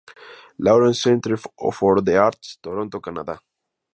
[0.57, 3.39] Lawrence Centre for the Arts, Toronto, Canadá.